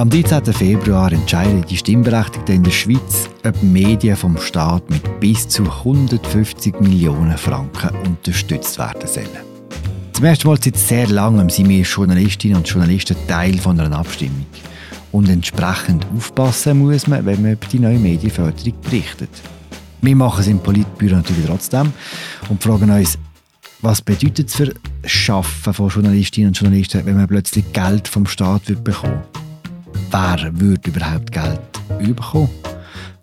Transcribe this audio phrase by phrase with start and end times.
[0.00, 0.54] Am 13.
[0.54, 6.80] Februar entscheiden die Stimmberechtigten in der Schweiz, ob Medien vom Staat mit bis zu 150
[6.80, 9.28] Millionen Franken unterstützt werden sollen.
[10.14, 14.46] Zum ersten Mal seit sehr langem sind wir Journalistinnen und Journalisten Teil von einer Abstimmung.
[15.12, 19.28] Und entsprechend aufpassen muss man, wenn man über die neue Medienförderung berichtet.
[20.00, 21.92] Wir machen es im Politbüro natürlich trotzdem
[22.48, 23.18] und fragen uns,
[23.82, 24.72] was bedeutet es für
[25.02, 29.20] das Schaffen von Journalistinnen und Journalisten, wenn man plötzlich Geld vom Staat bekommen?
[30.10, 31.60] Wer würde überhaupt Geld
[32.16, 32.50] bekommen?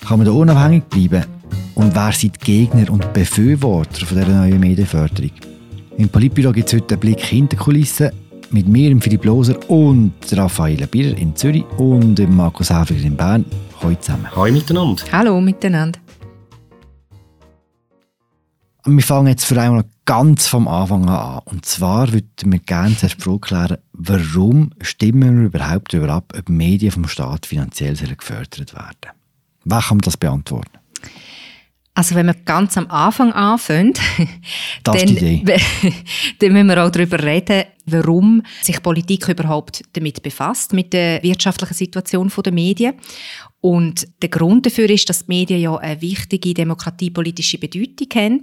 [0.05, 1.26] Kann man da unabhängig bleiben?
[1.76, 5.32] Und wer sind die Gegner und Befürworter von dieser neuen Medienförderung?
[5.98, 8.12] Im Politbüro gibt es heute einen Blick hinter die Kulissen
[8.52, 13.45] mit mir, Philipp Loser und Raffaele Bierer in Zürich und Markus Häfiger in Bern.
[13.81, 14.28] Hallo zusammen.
[14.36, 15.04] Hallo miteinander.
[15.12, 16.00] Hallo miteinander.
[18.86, 22.96] Wir fangen jetzt vor allem noch ganz vom Anfang an Und zwar würden wir gerne
[22.96, 29.12] zuerst klären, warum stimmen wir überhaupt darüber ab, ob Medien vom Staat finanziell gefördert werden
[29.66, 30.72] Wer kann das beantworten?
[31.94, 33.94] Also wenn wir ganz am Anfang anfangen,
[34.84, 34.98] dann,
[36.40, 41.74] dann müssen wir auch darüber reden, warum sich Politik überhaupt damit befasst, mit der wirtschaftlichen
[41.74, 42.94] Situation der Medien.
[43.59, 48.41] Und der Grund dafür ist, dass die Medien ja eine wichtige demokratiepolitische Bedeutung haben.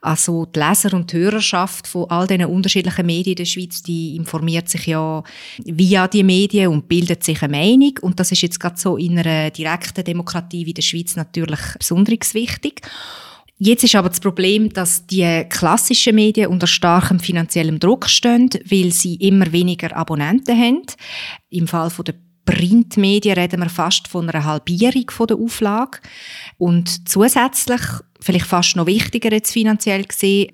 [0.00, 4.14] Also die Leser und die Hörerschaft von all diesen unterschiedlichen Medien in der Schweiz, die
[4.14, 5.24] informiert sich ja
[5.64, 7.98] via die Medien und bildet sich eine Meinung.
[8.02, 12.32] Und das ist jetzt gerade so in einer direkten Demokratie wie der Schweiz natürlich besonders
[12.32, 12.82] wichtig.
[13.58, 18.92] Jetzt ist aber das Problem, dass die klassischen Medien unter starkem finanziellem Druck stehen, weil
[18.92, 20.82] sie immer weniger Abonnenten haben.
[21.48, 22.14] Im Fall der
[22.44, 25.98] Printmedien reden wir fast von einer Halbierung der Auflage.
[26.58, 27.80] Und zusätzlich,
[28.20, 30.52] vielleicht fast noch wichtiger jetzt finanziell gesehen,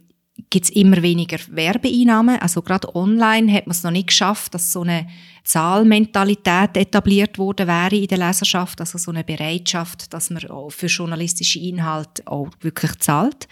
[0.50, 2.40] gibt es immer weniger Werbeeinnahmen.
[2.40, 5.08] Also gerade online hat man es noch nicht geschafft, dass so eine
[5.44, 10.86] Zahlmentalität etabliert worden wäre in der Leserschaft, also so eine Bereitschaft, dass man auch für
[10.86, 13.48] journalistische Inhalte auch wirklich zahlt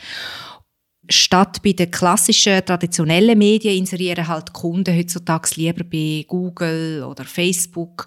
[1.08, 8.06] statt bei den klassischen, traditionellen Medien inserieren halt Kunden heutzutage lieber bei Google oder Facebook.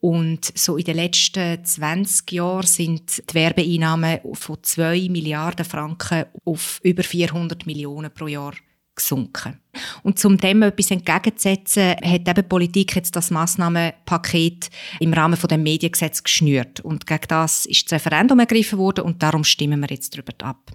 [0.00, 6.80] Und so in den letzten 20 Jahren sind die Werbeeinnahmen von 2 Milliarden Franken auf
[6.82, 8.54] über 400 Millionen pro Jahr
[8.94, 9.60] gesunken.
[10.02, 15.62] Und um dem etwas entgegenzusetzen, hat eben Politik jetzt das Massnahmenpaket im Rahmen von dem
[15.62, 16.80] Mediengesetz geschnürt.
[16.80, 20.70] Und gegen das ist das Referendum ergriffen worden und darum stimmen wir jetzt darüber ab.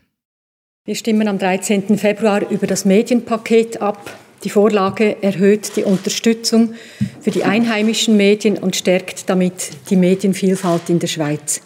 [0.87, 1.97] Wir stimmen am 13.
[1.97, 4.19] Februar über das Medienpaket ab.
[4.43, 6.75] Die Vorlage erhöht die Unterstützung
[7.21, 11.61] für die einheimischen Medien und stärkt damit die Medienvielfalt in der Schweiz.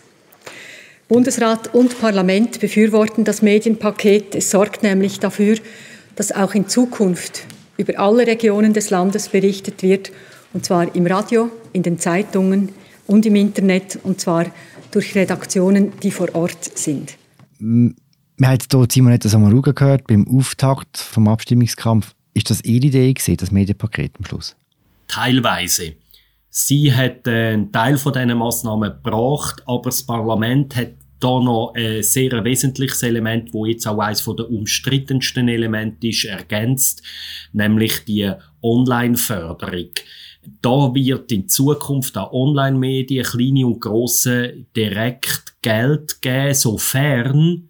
[1.09, 4.35] Bundesrat und Parlament befürworten das Medienpaket.
[4.35, 5.57] Es sorgt nämlich dafür,
[6.15, 7.43] dass auch in Zukunft
[7.75, 10.13] über alle Regionen des Landes berichtet wird,
[10.53, 12.69] und zwar im Radio, in den Zeitungen
[13.05, 14.45] und im Internet, und zwar
[14.91, 17.17] durch Redaktionen, die vor Ort sind.
[18.41, 22.15] Wir haben hier Simonetta Samaruga gehört beim Auftakt vom Abstimmungskampf.
[22.33, 24.55] Ist das Ihre Idee gewesen, das Medienpaket am Schluss?
[25.09, 25.95] Teilweise.
[26.49, 31.73] Sie hat äh, einen Teil von diesen Massnahmen gebracht, aber das Parlament hat da noch
[31.75, 37.03] ein sehr wesentliches Element, wo jetzt auch eines der umstrittensten Elemente ist, ergänzt,
[37.51, 38.31] nämlich die
[38.63, 39.89] Online-Förderung.
[40.61, 47.68] Da wird in Zukunft an Online-Medien, kleine und grosse, direkt Geld geben, sofern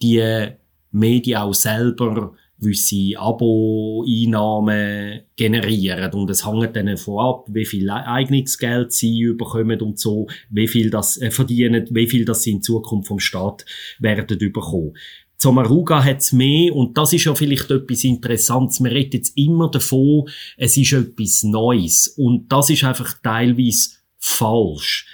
[0.00, 0.48] die
[0.90, 6.12] Medien auch selber gewisse Abo-Einnahmen generieren.
[6.12, 10.90] Und es hängt dann davon ab, wie viel Eignungsgeld sie überkommen und so, wie viel
[10.90, 13.64] das äh, verdienen, wie viel das sie in Zukunft vom Staat
[14.00, 14.96] werden überkommen.
[15.36, 18.80] Zomaruga hat's mehr, und das ist ja vielleicht etwas Interessantes.
[18.80, 22.08] Man redet jetzt immer davon, es ist etwas Neues.
[22.16, 25.06] Und das ist einfach teilweise falsch.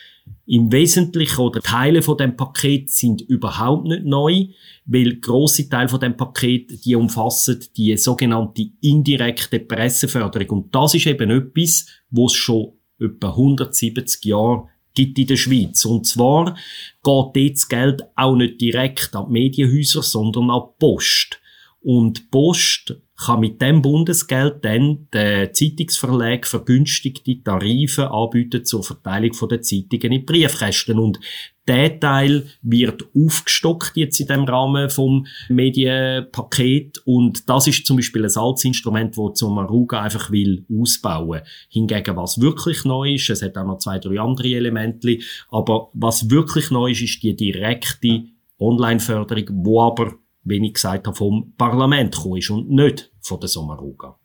[0.46, 4.46] Im Wesentlichen oder Teile von dem Paket sind überhaupt nicht neu,
[4.84, 11.06] weil große Teile von dem Paket die umfassen die sogenannte indirekte Presseförderung und das ist
[11.06, 15.84] eben etwas, wo es schon etwa 170 Jahre gibt in der Schweiz.
[15.84, 16.56] Und zwar geht
[17.02, 21.40] dort das Geld auch nicht direkt an die Medienhäuser, sondern an die Post.
[21.84, 29.60] Und Post kann mit dem Bundesgeld dann den Zeitungsverlag vergünstigte Tarife anbieten zur Verteilung der
[29.60, 30.98] Zeitungen in Briefkästen.
[30.98, 31.20] Und
[31.68, 38.24] der Teil wird aufgestockt jetzt in dem Rahmen vom Medienpaket und das ist zum Beispiel
[38.24, 41.42] ein altes Instrument, das zum Maruga einfach will ausbauen.
[41.68, 45.18] Hingegen was wirklich neu ist, es hat auch noch zwei, drei andere Elemente,
[45.50, 48.24] aber was wirklich neu ist, ist die direkte
[48.58, 53.48] Online-Förderung, wo aber wie ich gesagt habe, vom Parlament gekommen ist und nicht von der
[53.48, 54.16] Sommaruga.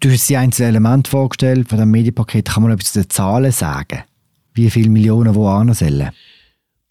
[0.00, 2.50] Du hast die einzelnen Elemente vorgestellt von dem Medienpaket.
[2.50, 4.04] Kann man etwas zu den Zahlen sagen?
[4.54, 6.10] Wie viele Millionen wo sollen?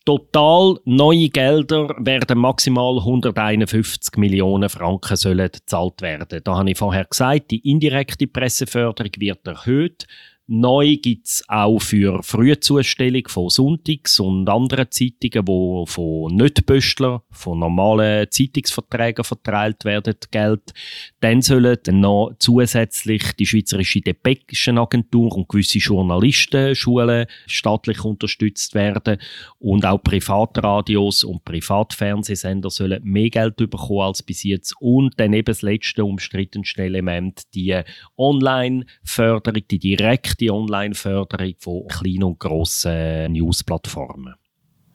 [0.04, 6.42] Total neue Gelder werden maximal 151 Millionen Franken sollen gezahlt werden.
[6.44, 10.06] Da habe ich vorher gesagt, die indirekte Presseförderung wird erhöht.
[10.50, 17.60] Neu gibt es auch für Frühzustellung von Sonntags- und anderen Zeitungen, die von Nicht-Böstler, von
[17.60, 20.74] normalen Zeitungsverträgen verteilt werden, Geld.
[21.20, 29.18] Dann sollen noch zusätzlich die Schweizerische Depeschen Agentur und gewisse Journalistenschulen staatlich unterstützt werden.
[29.58, 34.76] Und auch Privatradios und Privatfernsehsender sollen mehr Geld bekommen als bis jetzt.
[34.80, 37.82] Und dann eben das letzte umstrittenste Element, die
[38.16, 44.36] Online-Förderung, die direkt die Online-Förderung von kleinen und grossen Newsplattformen.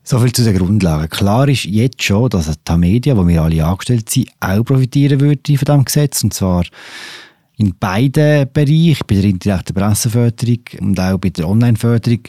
[0.05, 1.09] So viel zu den Grundlagen.
[1.09, 5.57] Klar ist jetzt schon, dass die Media, wo wir alle angestellt sind, auch profitieren würde
[5.57, 6.25] von diesem Gesetz.
[6.25, 6.65] Und zwar
[7.57, 12.21] in beiden Bereichen, bei der indirekten Presseförderung und auch bei der Online-Förderung.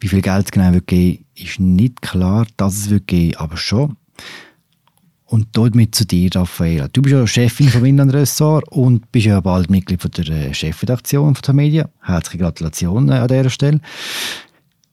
[0.00, 3.58] Wie viel Geld es genau wird geben, ist nicht klar, dass es wird geben, aber
[3.58, 3.96] schon.
[5.26, 6.88] Und damit zu dir, Raffaella.
[6.88, 11.34] Du bist ja Chefin vom Inlandressort und bist ja bald Mitglied von der äh, Chefredaktion
[11.34, 11.90] von der Media.
[12.00, 13.80] Herzliche Gratulation an dieser Stelle.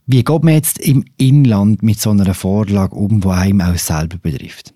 [0.09, 4.17] Wie geht man jetzt im Inland mit so einer Vorlage um, die einem auch selber
[4.17, 4.73] betrifft?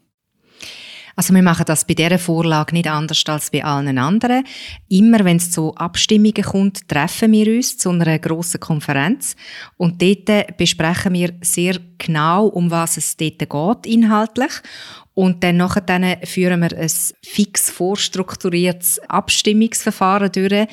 [1.16, 4.44] Also wir machen das bei dieser Vorlage nicht anders als bei allen anderen.
[4.90, 9.38] Immer wenn es zu Abstimmungen kommt, treffen wir uns zu einer grossen Konferenz
[9.78, 14.52] und dort besprechen wir sehr genau, um was es dort geht inhaltlich
[15.14, 16.92] und dann nachher führen wir ein
[17.24, 20.68] fix vorstrukturiertes Abstimmungsverfahren durch,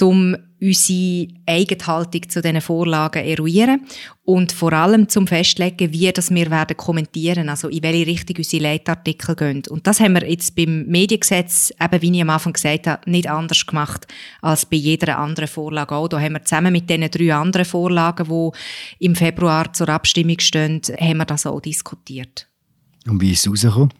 [0.00, 3.86] um unsere Eigenhaltung zu diesen Vorlagen eruieren
[4.24, 8.62] und vor allem zum festlegen, wie das wir werden kommentieren, also in welche Richtung unsere
[8.62, 9.62] Leitartikel gehen.
[9.68, 13.28] Und das haben wir jetzt beim Mediengesetz, eben wie ich am Anfang gesagt habe, nicht
[13.28, 14.06] anders gemacht
[14.42, 16.08] als bei jeder anderen Vorlage auch.
[16.08, 20.82] Da haben wir zusammen mit diesen drei anderen Vorlagen, die im Februar zur Abstimmung stehen,
[21.00, 22.48] haben wir das auch diskutiert.
[23.06, 23.92] Und wie ist es rausgekommen?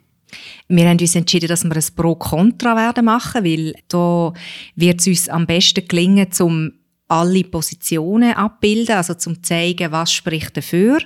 [0.69, 4.33] Wir haben uns entschieden, dass wir ein Pro-Contra werden machen, weil da
[4.77, 6.73] wird es uns am besten gelingen, um
[7.09, 10.99] alle Positionen abbilden, also zum zeigen, was spricht dafür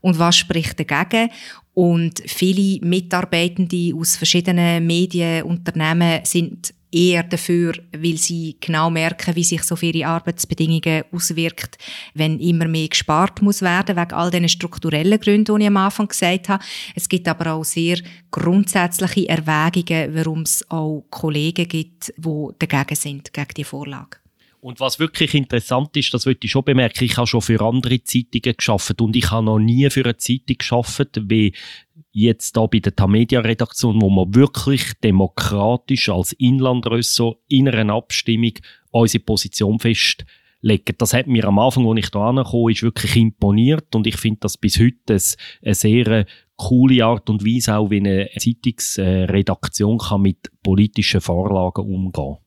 [0.00, 1.30] und was spricht dagegen.
[1.74, 9.62] Und viele Mitarbeitende aus verschiedenen Medienunternehmen sind eher dafür, weil sie genau merken, wie sich
[9.62, 11.78] so für ihre Arbeitsbedingungen auswirkt,
[12.14, 16.08] wenn immer mehr gespart muss werden, wegen all diesen strukturellen Gründen, die ich am Anfang
[16.08, 16.64] gesagt habe.
[16.94, 17.98] Es gibt aber auch sehr
[18.30, 24.20] grundsätzliche Erwägungen, warum es auch Kollegen gibt, die dagegen sind, gegen die Vorlage.
[24.62, 28.02] Und was wirklich interessant ist, das würde ich schon bemerken, ich habe schon für andere
[28.04, 31.54] Zeitungen geschafft und ich habe noch nie für eine Zeitung geschafft, wie
[32.12, 38.52] jetzt da bei der Tamedia-Redaktion, wo wir wirklich demokratisch als Inlandrösser in einer Abstimmung
[38.90, 40.96] unsere Position festlegen.
[40.98, 44.40] Das hat mir am Anfang, als ich da angekommen ist wirklich imponiert und ich finde
[44.40, 45.18] das bis heute
[45.62, 46.26] eine sehr
[46.56, 52.38] coole Art und Weise, auch wie eine Zeitungsredaktion kann mit politischen Vorlagen umgehen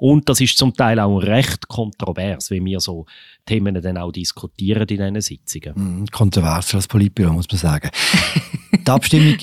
[0.00, 3.04] und das ist zum Teil auch recht kontrovers, wie wir so
[3.44, 6.02] Themen dann auch diskutieren in diesen Sitzungen.
[6.02, 7.90] Mm, kontrovers als Politbüro, muss man sagen.
[8.72, 9.36] die Abstimmung,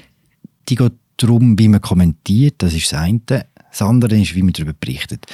[0.69, 3.19] die geht darum, wie man kommentiert, das ist das eine.
[3.25, 5.25] Das andere ist, wie man darüber berichtet.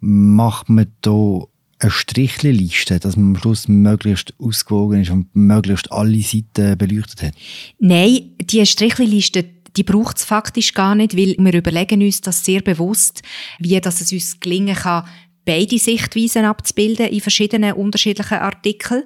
[0.00, 1.44] Macht man da
[1.78, 7.34] eine Strichliste, dass man am Schluss möglichst ausgewogen ist und möglichst alle Seiten beleuchtet hat?
[7.78, 9.44] Nein, die Strichliste
[9.76, 13.22] die braucht es faktisch gar nicht, weil wir überlegen uns das sehr bewusst,
[13.58, 15.04] wie dass es uns gelingen kann,
[15.44, 19.02] beide Sichtweisen abzubilden in verschiedenen unterschiedlichen Artikeln.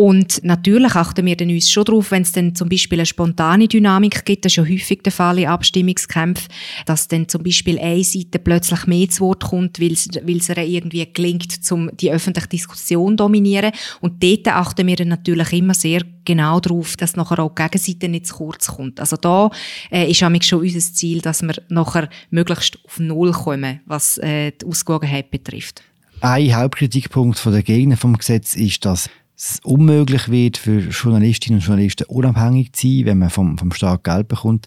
[0.00, 3.68] Und natürlich achten wir dann uns schon darauf, wenn es dann zum Beispiel eine spontane
[3.68, 6.48] Dynamik gibt, das ist ja häufig der Fall in Abstimmungskämpfen,
[6.86, 11.06] dass dann zum Beispiel eine Seite plötzlich mehr zu Wort kommt, weil es, es irgendwie
[11.12, 13.72] gelingt, um die öffentliche Diskussion zu dominieren.
[14.00, 18.08] Und dort achten wir dann natürlich immer sehr genau darauf, dass nachher auch die Gegenseite
[18.08, 19.00] nicht zu kurz kommt.
[19.00, 19.50] Also da
[19.90, 24.52] äh, ist nämlich schon unser Ziel, dass wir nachher möglichst auf Null kommen, was äh,
[24.52, 25.82] die Ausgewogenheit betrifft.
[26.22, 32.04] Ein Hauptkritikpunkt der Gegner vom Gesetz ist, dass es unmöglich wird für Journalistinnen und Journalisten
[32.08, 34.66] unabhängig zu sein, wenn man vom, vom Staat Geld bekommt.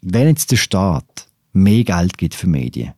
[0.00, 2.94] Wenn jetzt der Staat mehr Geld gibt für Medien,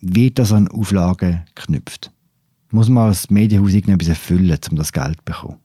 [0.00, 2.10] wird das an Auflagen geknüpft.
[2.70, 5.58] Muss man als Medienhaus irgendetwas erfüllen, um das Geld zu bekommen?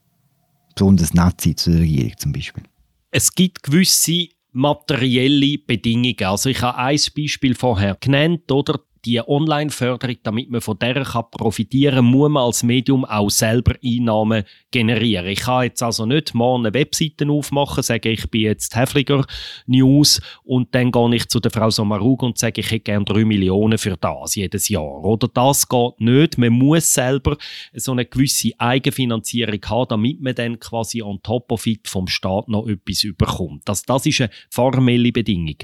[0.75, 2.63] Besonders nett sein zu der Regierung zum Beispiel.
[3.11, 6.23] Es gibt gewisse materielle Bedingungen.
[6.23, 8.79] Also ich habe ein Beispiel vorher genannt, oder?
[9.05, 14.43] Die Online-Förderung, damit man von der kann profitieren muss man als Medium auch selber Einnahmen
[14.69, 15.27] generieren.
[15.27, 19.25] Ich kann jetzt also nicht mal eine Webseite aufmachen, sage ich bin jetzt Häfliger
[19.65, 23.25] News und dann gehe ich zu der Frau Samarug und sage, ich hätte gerne drei
[23.25, 25.03] Millionen für das jedes Jahr.
[25.03, 26.37] Oder das geht nicht.
[26.37, 27.37] Man muss selber
[27.73, 32.47] so eine gewisse Eigenfinanzierung haben, damit man dann quasi on top of it vom Staat
[32.47, 33.63] noch etwas überkommt.
[33.65, 35.57] Das, das ist eine formelle Bedingung.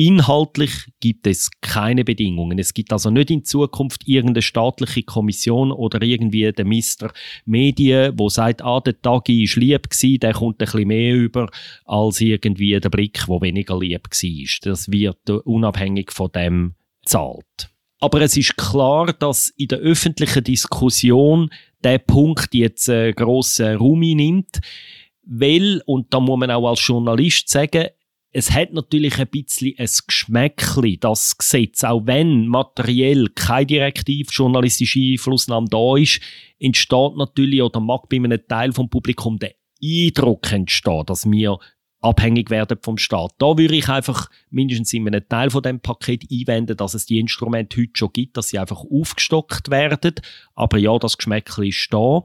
[0.00, 2.58] Inhaltlich gibt es keine Bedingungen.
[2.58, 7.12] Es gibt also nicht in Zukunft irgendeine staatliche Kommission oder irgendwie der Mister
[7.44, 11.50] Medien, wo sagt, ah, der Tagi ist lieb gewesen, der kommt ein bisschen mehr über
[11.84, 14.48] als irgendwie der Blick, wo weniger lieb war.
[14.62, 17.68] Das wird unabhängig von dem zahlt.
[17.98, 21.50] Aber es ist klar, dass in der öffentlichen Diskussion
[21.84, 24.60] der Punkt jetzt einen grossen Raum nimmt,
[25.26, 27.88] weil, und da muss man auch als Journalist sagen,
[28.32, 31.82] es hat natürlich ein bisschen ein Geschmäckli, das Gesetz.
[31.82, 36.20] Auch wenn materiell keine direktiv journalistische Einflussnahme da ist,
[36.60, 41.58] entsteht natürlich oder mag bei einem Teil vom Publikum der Eindruck entstehen, dass wir
[42.00, 43.32] abhängig werden vom Staat.
[43.38, 47.18] Da würde ich einfach mindestens in einem Teil von dem Paket einwenden, dass es die
[47.18, 50.14] Instrumente heute schon gibt, dass sie einfach aufgestockt werden.
[50.54, 52.22] Aber ja, das Geschmäckli ist da.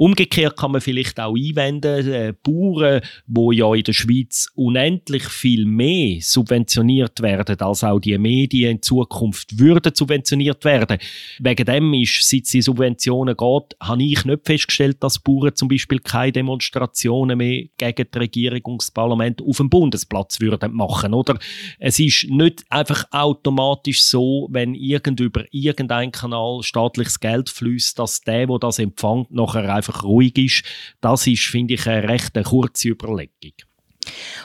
[0.00, 5.66] Umgekehrt kann man vielleicht auch einwenden, äh, Bauern, wo ja in der Schweiz unendlich viel
[5.66, 10.96] mehr subventioniert werden, als auch die Medien in Zukunft würden subventioniert werden.
[11.38, 15.68] Wegen dem ist, seit es die Subventionen geht, habe ich nicht festgestellt, dass Bauern zum
[15.68, 21.38] Beispiel keine Demonstrationen mehr gegen das Regierungsparlament auf dem Bundesplatz würden machen, oder?
[21.78, 28.22] Es ist nicht einfach automatisch so, wenn irgend über irgendeinen Kanal staatliches Geld fließt, dass
[28.22, 30.64] der, der das empfängt, nachher einfach einfach ruhig ist,
[31.00, 33.52] das ist, finde ich, eine recht kurze Überlegung.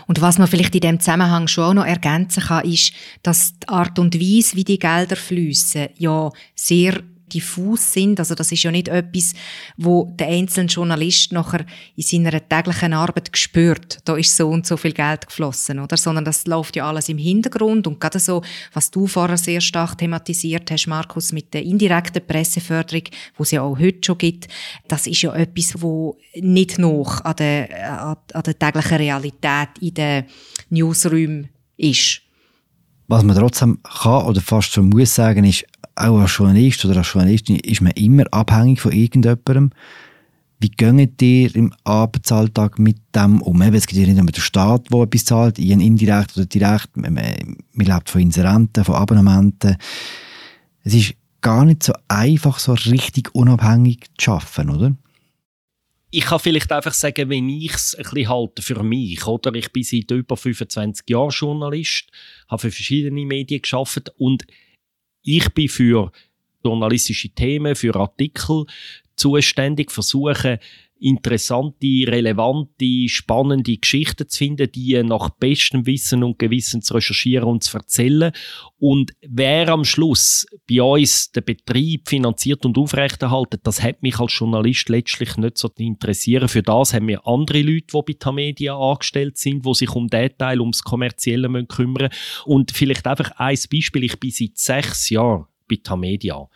[0.07, 3.97] Und was man vielleicht in dem Zusammenhang schon noch ergänzen kann, ist, dass die Art
[3.99, 7.01] und Weise, wie die Gelder fließen, ja sehr
[7.33, 8.19] diffus sind.
[8.19, 9.33] Also das ist ja nicht etwas,
[9.77, 11.65] wo der einzelne Journalist nachher
[11.95, 15.97] in seiner täglichen Arbeit spürt, da ist so und so viel Geld geflossen, oder?
[15.97, 19.97] Sondern das läuft ja alles im Hintergrund und gerade so, was du vorher sehr stark
[19.97, 23.03] thematisiert hast, Markus, mit der indirekten Presseförderung,
[23.35, 24.47] wo es ja auch heute schon gibt,
[24.87, 30.25] das ist ja etwas, wo nicht noch an der, an der täglichen Realität in den
[30.69, 32.21] Newsräumen ist.
[33.07, 37.11] Was man trotzdem kann oder fast schon muss sagen, ist, auch als Journalist oder als
[37.11, 39.71] Journalistin ist man immer abhängig von irgendjemandem.
[40.59, 43.61] Wie gehen ihr im Arbeitsalltag mit dem um?
[43.61, 46.95] Es gibt ja nicht nur den Staat, der etwas zahlt, indirekt oder direkt.
[46.95, 49.75] Man, man lebt von Inserenten, von Abonnementen.
[50.83, 54.95] Es ist gar nicht so einfach, so richtig unabhängig zu arbeiten, oder?
[56.17, 59.53] ich kann vielleicht einfach sagen, wenn ich es ein bisschen halte für mich, oder?
[59.53, 62.05] Ich bin seit über 25 Jahren Journalist,
[62.47, 64.45] habe für verschiedene Medien geschafft und
[65.25, 66.11] ich bin für
[66.63, 68.65] journalistische Themen, für Artikel
[69.15, 70.59] zuständig, versuche
[70.99, 77.63] interessante, relevante, spannende Geschichten zu finden, die nach bestem Wissen und Gewissen zu recherchieren und
[77.63, 78.31] zu erzählen.
[78.77, 84.37] Und wer am Schluss bei uns den Betrieb finanziert und aufrechterhalten, das hat mich als
[84.37, 86.47] Journalist letztlich nicht so interessieren.
[86.47, 90.37] Für das haben wir andere Leute, die bei Tamedia angestellt sind, die sich um den
[90.37, 92.09] Teil, ums Kommerzielle kümmern
[92.45, 94.05] Und vielleicht einfach ein Beispiel.
[94.05, 96.47] Ich bin seit sechs Jahren bei Tamedia.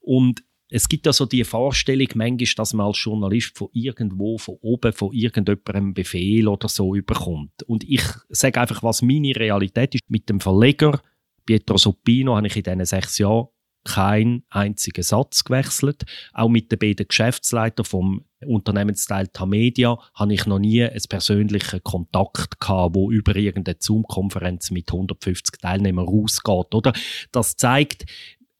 [0.00, 0.42] Und
[0.74, 4.92] es gibt ja so die Vorstellung manchmal, dass man als Journalist von irgendwo, von oben,
[4.92, 7.62] von irgendjemandem Befehl oder so überkommt.
[7.66, 10.08] Und ich sage einfach, was meine Realität ist.
[10.08, 11.02] Mit dem Verleger
[11.44, 13.48] Pietro Soppino habe ich in diesen sechs Jahren
[13.84, 16.04] keinen einzigen Satz gewechselt.
[16.32, 22.60] Auch mit den beiden Geschäftsleitern vom Unternehmensteil Tamedia habe ich noch nie einen persönlichen Kontakt
[22.60, 26.92] gehabt, wo über irgendeine Zoom-Konferenz mit 150 Teilnehmern rausgeht, oder?
[27.30, 28.06] Das zeigt,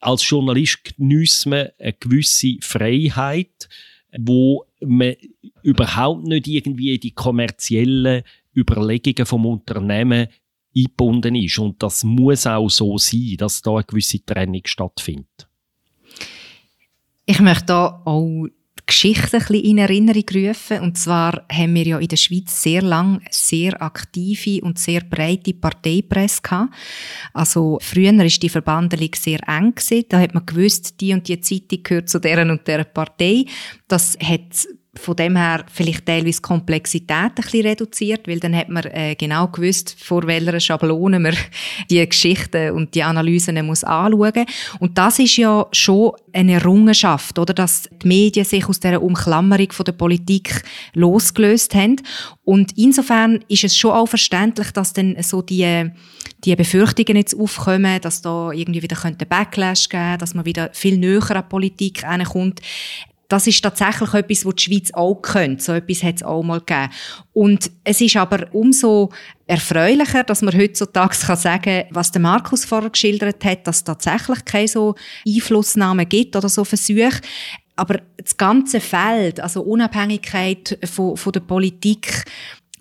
[0.03, 3.69] als Journalist genießt man eine gewisse Freiheit,
[4.19, 5.15] wo man
[5.63, 8.23] überhaupt nicht irgendwie die kommerziellen
[8.55, 10.27] Überlegungen vom Unternehmen
[10.75, 11.59] eingebunden ist.
[11.59, 15.49] Und das muss auch so sein, dass da eine gewisse Trennung stattfindet.
[17.25, 18.47] Ich möchte da auch
[18.93, 20.81] Geschichte ein bisschen in Erinnerung rufen.
[20.81, 25.55] Und zwar haben wir ja in der Schweiz sehr lang sehr aktive und sehr breite
[25.55, 26.75] Parteipresse gehabt.
[27.33, 30.05] Also früher war die Verbandelung sehr eng gewesen.
[30.11, 33.47] Da hat man gewusst, die und die Zeitung gehört zu deren und deren Partei.
[33.89, 38.85] Das hat von dem her vielleicht teilweise Komplexität ein bisschen reduziert, weil dann hat man
[38.85, 41.35] äh, genau gewusst, vor welcher Schablone man
[41.91, 44.45] die Geschichten und die Analysen muss anschauen.
[44.81, 49.73] Und das ist ja schon eine Errungenschaft, oder, dass die Medien sich aus der Umklammerung
[49.73, 51.97] von der Politik losgelöst haben.
[52.45, 55.91] Und insofern ist es schon auch verständlich, dass dann so die,
[56.45, 60.99] die Befürchtungen jetzt aufkommen, dass da irgendwie wieder könnte Backlash geben, dass man wieder viel
[60.99, 62.61] näher an die Politik kommt
[63.33, 65.65] das ist tatsächlich etwas, was die Schweiz auch könnte.
[65.65, 66.91] So etwas hat es auch mal gegeben.
[67.33, 69.11] Und es ist aber umso
[69.47, 74.45] erfreulicher, dass man heutzutage kann sagen was der Markus vorher geschildert hat, dass es tatsächlich
[74.45, 74.97] keine so
[75.27, 77.21] Einflussnahme gibt oder so Versuche.
[77.75, 82.25] Aber das ganze Feld, also Unabhängigkeit von, von der Politik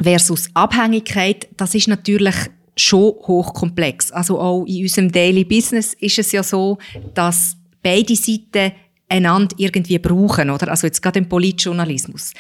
[0.02, 2.36] versus Abhängigkeit, das ist natürlich
[2.76, 4.12] schon hochkomplex.
[4.12, 6.78] Also auch in unserem Daily Business ist es ja so,
[7.14, 8.74] dass beide Seiten
[9.12, 10.70] einander irgendwie brauchen, oder?
[10.70, 12.34] Also jetzt gerade im Politjournalismus.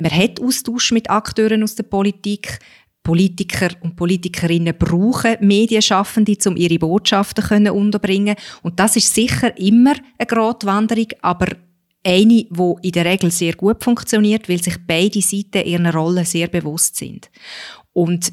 [0.00, 2.58] Man hat Austausch mit Akteuren aus der Politik.
[3.02, 8.34] Politiker und Politikerinnen brauchen Medienschaffende, um ihre Botschaften können unterbringen.
[8.62, 11.46] Und das ist sicher immer eine Gratwanderung, aber
[12.04, 16.48] eine, die in der Regel sehr gut funktioniert, weil sich beide Seiten ihrer Rolle sehr
[16.48, 17.30] bewusst sind.
[17.92, 18.32] Und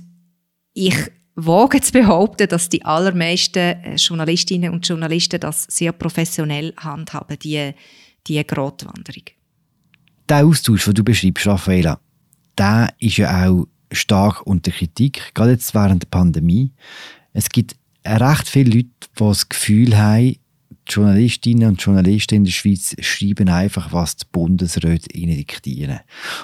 [0.73, 0.95] ich
[1.35, 7.71] wage zu behaupten, dass die allermeisten äh, Journalistinnen und Journalisten das sehr professionell handhaben, die,
[8.27, 9.23] die Gratwanderung.
[10.29, 11.99] Der Austausch, den du beschreibst, Raffaela,
[12.57, 16.71] der ist ja auch stark unter Kritik, gerade jetzt während der Pandemie.
[17.33, 17.75] Es gibt
[18.05, 20.35] recht viele Leute, die das Gefühl haben,
[20.87, 25.99] die Journalistinnen und Journalisten in der Schweiz schreiben einfach, was die Bundesräte ihnen diktieren.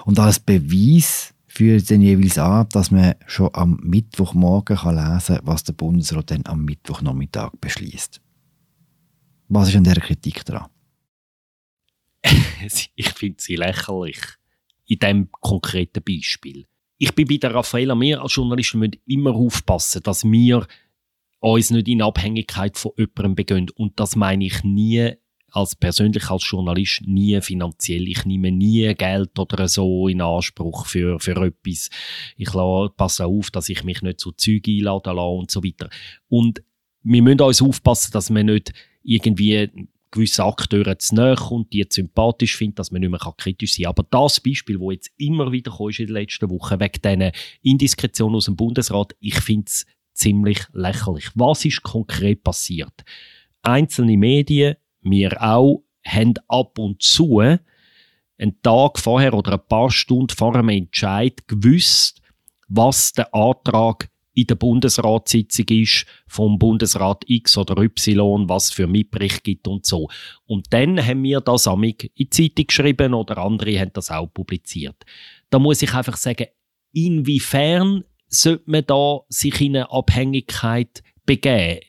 [0.06, 5.48] Und als Beweis führt dann jeweils an, dass man schon am Mittwochmorgen kann lesen kann,
[5.48, 8.22] was der Bundesrat dann am Mittwochnachmittag beschließt.
[9.50, 10.70] Was ist an dieser Kritik dran?
[12.96, 14.20] ich finde sie lächerlich.
[14.86, 16.66] In diesem konkreten Beispiel.
[16.98, 20.68] Ich bin bei der Raffaella, wir als Journalisten müssen immer aufpassen, dass wir
[21.40, 23.70] uns nicht in Abhängigkeit von jemandem begehen.
[23.76, 25.14] Und das meine ich nie
[25.52, 28.08] als persönlich als Journalist nie finanziell.
[28.08, 31.90] Ich nehme nie Geld oder so in Anspruch für, für etwas.
[32.38, 32.52] Ich
[32.98, 35.90] passe auf, dass ich mich nicht zu Zügen einladen lasse und so weiter.
[36.28, 36.64] Und
[37.04, 39.70] wir müssen uns aufpassen, dass wir nicht irgendwie
[40.12, 43.92] gewisse Akteure zu nahe kommt, die sympathisch finden, dass man nicht mehr kritisch sein kann.
[43.92, 48.36] Aber das Beispiel, das jetzt immer wieder ist in den letzten Wochen, wegen diesen Indiskretionen
[48.36, 51.30] aus dem Bundesrat, ich finde es ziemlich lächerlich.
[51.36, 53.04] Was ist konkret passiert?
[53.62, 60.36] Einzelne Medien wir auch haben ab und zu einen Tag vorher oder ein paar Stunden
[60.36, 62.22] vor einem Entscheid gewusst,
[62.68, 69.44] was der Antrag in der Bundesratssitzung ist vom Bundesrat X oder Y, was für Mitbericht
[69.44, 70.08] gibt und so.
[70.46, 74.28] Und dann haben wir das amig in die Zeitung geschrieben oder andere haben das auch
[74.28, 75.04] publiziert.
[75.50, 76.48] Da muss ich einfach sagen,
[76.94, 81.80] inwiefern sollte man da sich in eine Abhängigkeit begeben?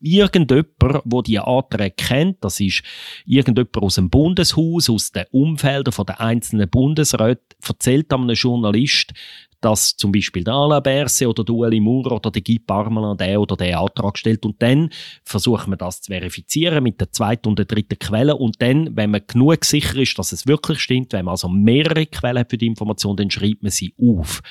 [0.00, 2.82] Irgendjemand, der die Anträge kennt, das ist
[3.26, 9.12] irgendjemand aus dem Bundeshaus, aus den Umfeldern der einzelnen Bundesräte, erzählt einem Journalist,
[9.60, 13.40] dass zum Beispiel der Alain Berset oder der Ueli Maurer oder der Guy Parmelin der
[13.40, 14.90] oder der Antrag stellt und dann
[15.24, 19.10] versuchen wir das zu verifizieren mit der zweiten und der dritten Quelle und dann, wenn
[19.10, 22.58] man genug sicher ist, dass es wirklich stimmt, wenn man also mehrere Quellen hat für
[22.58, 24.42] die Information, dann schreibt man sie auf.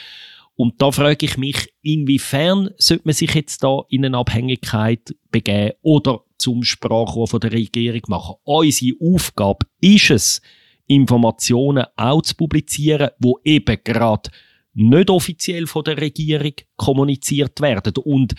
[0.58, 5.76] Und da frage ich mich, inwiefern sollte man sich jetzt da in eine Abhängigkeit begeben
[5.82, 8.36] oder zum Sprachrohr von der Regierung machen?
[8.44, 10.42] Unsere Aufgabe ist es,
[10.88, 14.32] Informationen auch zu publizieren, wo eben gerade
[14.74, 17.94] nicht offiziell von der Regierung kommuniziert werden.
[18.04, 18.34] Und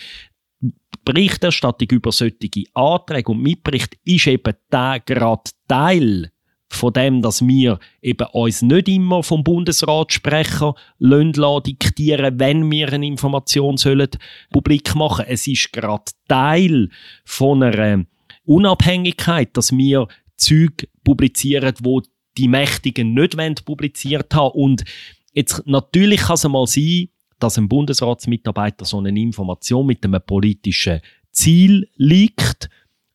[1.05, 6.33] Berichterstattung über solche Anträge und Mitbericht ist eben der gerade Teil
[6.69, 12.93] von dem, dass wir eben uns nicht immer vom Bundesrat sprechen lassen, diktieren, wenn wir
[12.93, 14.11] eine Information sollen
[14.51, 15.25] publik machen.
[15.29, 16.91] Es ist gerade Teil
[17.25, 18.05] von einer
[18.45, 22.03] Unabhängigkeit, dass wir Züg publizieren, wo
[22.37, 24.53] die Mächtigen nicht publiziert haben.
[24.53, 24.85] Und
[25.33, 27.09] jetzt natürlich kann es mal sein,
[27.41, 31.01] dass ein Bundesratsmitarbeiter so eine Information mit einem politischen
[31.33, 32.69] Ziel liegt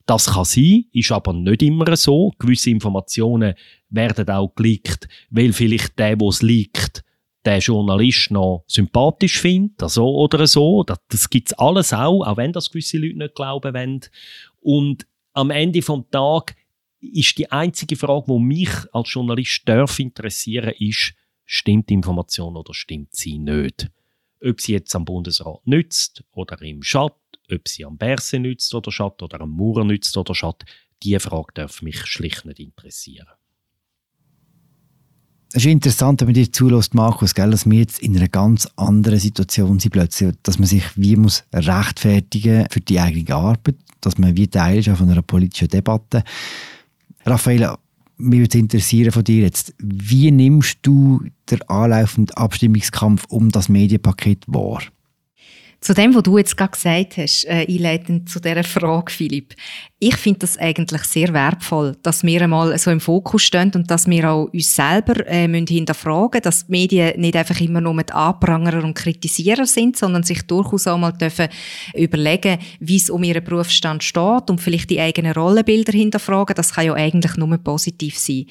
[0.05, 2.33] das kann sein, ist aber nicht immer so.
[2.37, 3.53] Gewisse Informationen
[3.89, 7.03] werden auch geleakt, weil vielleicht der, wo es liegt,
[7.45, 10.83] der Journalist noch sympathisch findet, so oder so.
[10.83, 14.01] Das, das gibt's alles auch, auch wenn das gewisse Leute nicht glauben wollen.
[14.61, 16.55] Und am Ende vom Tag
[17.01, 21.13] ist die einzige Frage, die mich als Journalist darf interessieren, ist,
[21.45, 23.91] stimmt die Information oder stimmt sie nicht?
[24.41, 28.91] Ob sie jetzt am Bundesrat nützt oder im Schatten ob sie am Berse nützt oder
[28.91, 30.69] schadet oder am Mauer nützt oder schadet,
[31.01, 33.27] diese Frage darf mich schlicht nicht interessieren.
[35.55, 38.67] Es ist interessant, wenn man dir zulässt, Markus, gell, dass wir jetzt in einer ganz
[38.75, 44.17] anderen Situation sind plötzlich, dass man sich wie muss rechtfertigen für die eigene Arbeit, dass
[44.17, 46.23] man wie Teil ist von einer politischen Debatte.
[47.23, 47.77] Raffaella,
[48.17, 54.45] mich würde interessieren von dir jetzt, wie nimmst du den anlaufenden Abstimmungskampf um das Medienpaket
[54.47, 54.81] wahr?
[55.83, 59.53] Zu dem, was du jetzt gerade gesagt hast, äh, einleitend zu dieser Frage, Philipp.
[59.99, 64.07] Ich finde das eigentlich sehr wertvoll, dass wir einmal so im Fokus stehen und dass
[64.07, 68.13] wir auch uns selber äh, müssen hinterfragen dass die Medien nicht einfach immer nur mit
[68.13, 71.49] Anprangerer und Kritisierer sind, sondern sich durchaus auch mal dürfen
[71.93, 76.55] überlegen, wie es um ihren Berufsstand steht und vielleicht die eigenen Rollenbilder hinterfragen.
[76.55, 78.45] Das kann ja eigentlich nur positiv sein.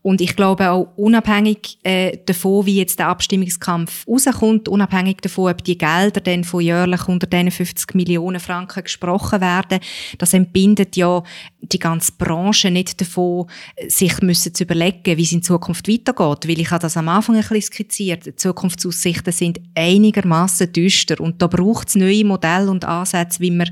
[0.00, 5.62] Und ich glaube auch unabhängig äh, davon, wie jetzt der Abstimmungskampf rauskommt, unabhängig davon, ob
[5.62, 9.80] die Gelder dann von jährlich unter 50 Millionen Franken gesprochen werden.
[10.18, 11.22] Das entbindet ja
[11.60, 13.48] die ganze Branche nicht davon,
[13.88, 16.48] sich müssen zu überlegen, wie es in Zukunft weitergeht.
[16.48, 18.26] Weil ich habe das am Anfang ein bisschen skizziert.
[18.26, 23.70] Die Zukunftsaussichten sind einigermaßen düster und da braucht es neue Modelle und Ansätze, wie man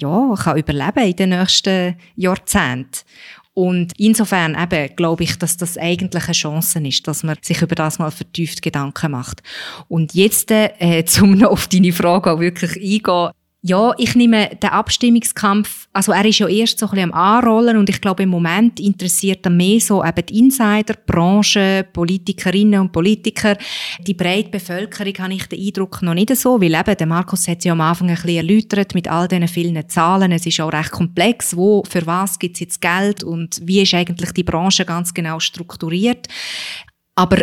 [0.00, 3.04] ja, kann überleben in den nächsten Jahrzehnten.
[3.58, 7.74] Und insofern eben glaube ich, dass das eigentlich eine Chance ist, dass man sich über
[7.74, 9.42] das mal vertieft Gedanken macht.
[9.88, 14.70] Und jetzt, äh, zum noch auf deine Frage auch wirklich eingehen, ja, ich nehme den
[14.70, 18.28] Abstimmungskampf, also er ist ja erst so ein bisschen am Anrollen und ich glaube im
[18.28, 23.56] Moment interessiert er mehr so eben die Insider, die Branche, Politikerinnen und Politiker.
[24.06, 27.64] Die breite Bevölkerung habe ich den Eindruck noch nicht so, weil eben, der Markus hat
[27.64, 30.30] ja am Anfang ein bisschen erläutert mit all diesen vielen Zahlen.
[30.30, 33.92] Es ist auch recht komplex, wo, für was gibt es jetzt Geld und wie ist
[33.92, 36.28] eigentlich die Branche ganz genau strukturiert.
[37.16, 37.38] Aber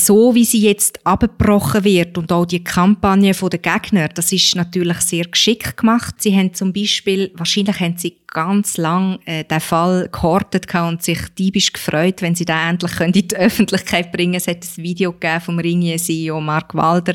[0.00, 4.98] so wie sie jetzt abgebrochen wird und auch die Kampagne der Gegner, das ist natürlich
[5.00, 6.16] sehr geschickt gemacht.
[6.18, 11.20] Sie haben zum Beispiel, wahrscheinlich haben sie ganz lang äh, den Fall gehortet und sich
[11.38, 15.40] diebisch gefreut, wenn sie den endlich in die Öffentlichkeit bringen Es hat ein Video gegeben
[15.40, 17.14] vom Ringier-CEO Mark Walder,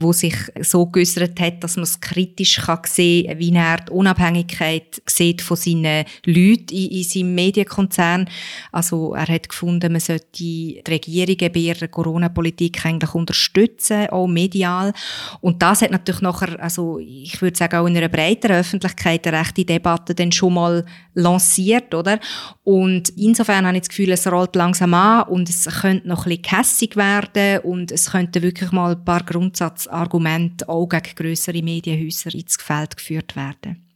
[0.00, 5.00] wo sich so geäußert hat, dass man es kritisch kann sehen wie er die Unabhängigkeit
[5.06, 8.28] sieht von seinen Leuten in, in seinem Medienkonzern.
[8.72, 14.92] Also er hat gefunden, man sollte die Regierungen bei ihrer Corona-Politik eigentlich unterstützen, auch medial.
[15.40, 19.38] Und das hat natürlich nachher, also ich würde sagen, auch in einer breiteren Öffentlichkeit eine
[19.38, 22.18] rechte Debatte dann schon mal lanciert, oder?
[22.64, 26.30] Und insofern habe ich das Gefühl, es rollt langsam an und es könnte noch ein
[26.30, 32.34] bisschen kässig werden und es könnten wirklich mal ein paar Grundsatzargumente auch gegen grössere Medienhäuser
[32.34, 33.86] ins Feld geführt werden.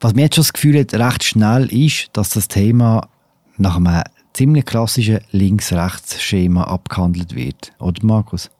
[0.00, 3.08] Was mir jetzt schon das Gefühl hat, recht schnell ist, dass das Thema
[3.56, 4.02] nach einem
[4.32, 7.72] ziemlich klassischen Links-Rechts-Schema abgehandelt wird.
[7.80, 8.50] Oder Markus?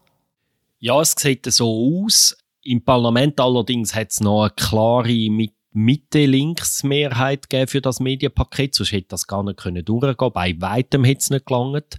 [0.80, 2.36] Ja, es sieht so aus.
[2.64, 5.30] Im Parlament allerdings hat es noch eine klare
[5.78, 11.20] Mitte-Links-Mehrheit gegeben für das Medienpaket, sonst hätte das gar nicht können durchgehen Bei weitem hätte
[11.20, 11.98] es nicht gelangt.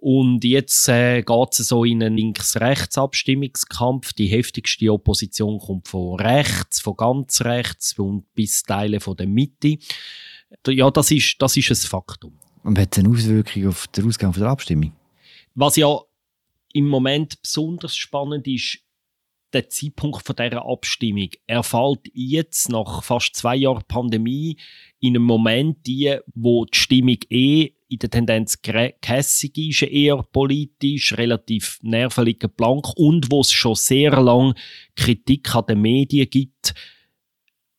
[0.00, 4.14] Und jetzt äh, geht es so in einen Links-Rechts-Abstimmungskampf.
[4.14, 9.76] Die heftigste Opposition kommt von rechts, von ganz rechts und bis Teile von der Mitte.
[10.66, 12.32] Ja, das ist, das ist ein Faktum.
[12.62, 14.92] Und hat es eine Auswirkung auf den Ausgang der Abstimmung?
[15.54, 15.98] Was ja
[16.72, 18.78] im Moment besonders spannend ist,
[19.52, 21.28] der Zeitpunkt von dieser Abstimmung.
[21.46, 24.56] Er fällt jetzt nach fast zwei Jahren Pandemie
[25.00, 31.16] in einem Moment die, wo die Stimmung eh in der Tendenz gehässig ist, eher politisch,
[31.16, 34.54] relativ nervelig blank und wo es schon sehr lange
[34.94, 36.74] Kritik an den Medien gibt,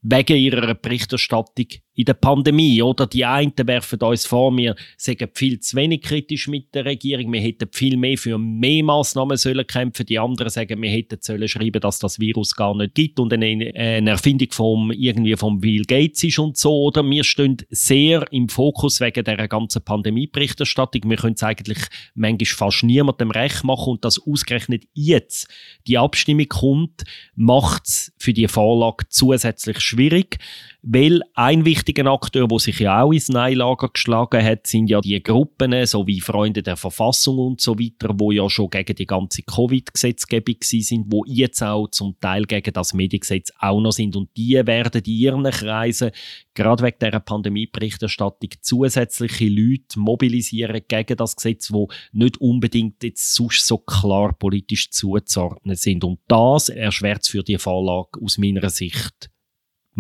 [0.01, 2.81] wegen ihrer Berichterstattung in der Pandemie.
[2.81, 7.31] Oder die einen werfen uns vor, wir sagen viel zu wenig kritisch mit der Regierung,
[7.33, 10.05] wir hätten viel mehr für mehr Massnahmen sollen kämpfen.
[10.05, 13.71] Die anderen sagen, wir hätten sollen schreiben, dass das Virus gar nicht gibt und eine,
[13.75, 16.73] eine Erfindung vom, irgendwie vom Bill Gates ist und so.
[16.83, 21.09] Oder wir stehen sehr im Fokus wegen der ganzen Pandemieberichterstattung.
[21.09, 21.79] Wir können es eigentlich
[22.15, 25.47] manchmal fast niemandem recht machen und das ausgerechnet jetzt
[25.87, 27.03] die Abstimmung kommt,
[27.35, 30.39] macht es für die Vorlage zusätzlich schwierig.
[30.83, 35.21] Weil ein wichtiger Akteur, der sich ja auch ins Neilager geschlagen hat, sind ja die
[35.21, 39.41] Gruppen, so wie Freunde der Verfassung und so weiter, wo ja schon gegen die ganze
[39.43, 44.15] Covid-Gesetzgebung sind, wo jetzt auch zum Teil gegen das Mediengesetz auch noch sind.
[44.15, 46.11] Und die werden in ihren Kreisen,
[46.53, 53.65] gerade wegen dieser Pandemieberichterstattung, zusätzliche Leute mobilisieren gegen das Gesetz, wo nicht unbedingt jetzt sonst
[53.65, 56.03] so klar politisch zuzuordnen sind.
[56.03, 59.30] Und das erschwert es für die Vorlage aus meiner Sicht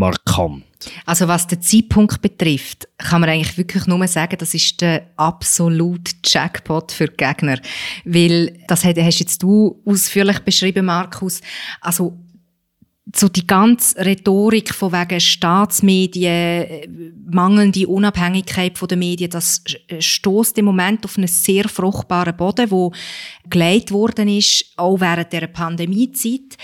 [0.01, 0.63] markant.
[1.05, 6.13] Also was den Zeitpunkt betrifft, kann man eigentlich wirklich nur sagen, das ist der absolute
[6.25, 7.59] Jackpot für die Gegner.
[8.03, 11.39] Weil, das hast jetzt du ausführlich beschrieben, Markus,
[11.81, 12.17] also
[13.15, 19.63] so die ganze Rhetorik von wegen Staatsmedien, mangelnde Unabhängigkeit von den Medien, das
[19.99, 22.91] stoßt im Moment auf einen sehr fruchtbaren Boden, wo
[23.49, 26.57] geleitet worden ist, auch während der Pandemiezeit.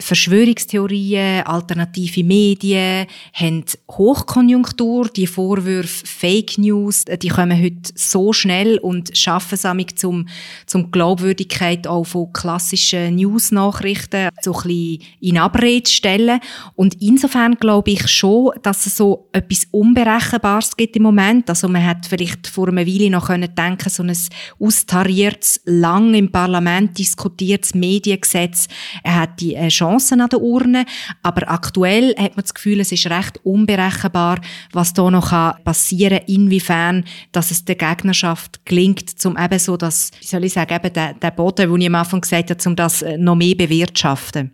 [0.00, 5.08] Verschwörungstheorien, alternative Medien haben Hochkonjunktur.
[5.08, 10.28] Die Vorwürfe Fake News, die kommen heute so schnell und schaffen es zum,
[10.66, 16.38] zum Glaubwürdigkeit auch von klassischen News-Nachrichten so ein bisschen in Abrede stellen.
[16.76, 21.50] Und insofern glaube ich schon, dass es so etwas Unberechenbares gibt im Moment.
[21.50, 24.16] Also man hat vielleicht vor einer Weile noch können denken, so ein
[24.60, 28.68] austariertes, lang im Parlament diskutiertes Mediengesetz,
[29.02, 30.84] er hat die Chance Chancen an der Urne,
[31.22, 34.40] aber aktuell hat man das Gefühl, es ist recht unberechenbar,
[34.72, 35.30] was da noch
[35.64, 40.52] passieren kann, inwiefern, dass es der Gegnerschaft gelingt, zum eben so das, wie soll ich
[40.52, 43.36] sagen, eben der, der Boden, den ich am Anfang gesagt habe, um das äh, noch
[43.36, 44.52] mehr bewirtschaften.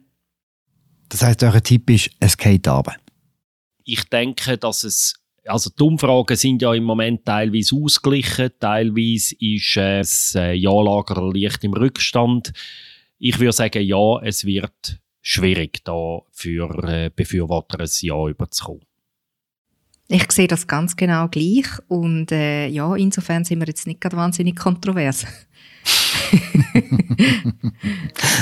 [1.08, 2.94] Das heißt, euer Tipp ist, es geht runter.
[3.84, 5.14] Ich denke, dass es
[5.46, 11.62] also die Umfragen sind ja im Moment teilweise ausgeglichen, teilweise ist äh, das Ja-Lager leicht
[11.64, 12.54] im Rückstand.
[13.18, 18.82] Ich würde sagen, ja, es wird schwierig, da für äh, Befürworter ein Ja überzukommen.
[20.06, 24.18] Ich sehe das ganz genau gleich und äh, ja, insofern sind wir jetzt nicht gerade
[24.18, 25.24] wahnsinnig kontrovers.